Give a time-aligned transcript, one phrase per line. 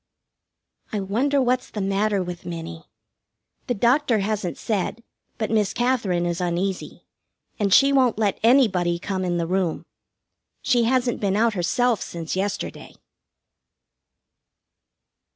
[0.91, 2.85] I wonder what's the matter with Minnie?
[3.67, 5.03] The doctor hasn't said,
[5.37, 7.05] but Miss Katherine is uneasy,
[7.59, 9.83] and she won't let anybody come in the room.
[10.63, 12.95] She hasn't been out herself since yesterday.